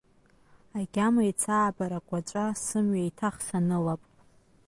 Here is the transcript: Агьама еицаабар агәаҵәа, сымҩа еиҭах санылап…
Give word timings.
Агьама 0.79 1.21
еицаабар 1.25 1.91
агәаҵәа, 1.99 2.45
сымҩа 2.63 3.01
еиҭах 3.03 3.35
санылап… 3.45 4.01